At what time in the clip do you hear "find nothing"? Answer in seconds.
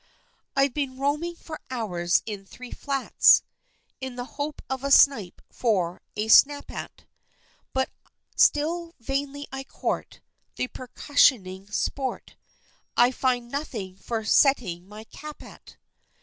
13.11-13.95